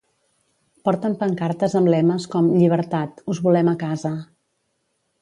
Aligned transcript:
Porten 0.87 1.17
pancartes 1.19 1.77
amb 1.81 1.93
lemes 1.95 2.27
com 2.37 2.49
Llibertat, 2.57 3.25
us 3.35 3.45
volem 3.49 3.73
a 3.75 3.79
casa. 3.89 4.17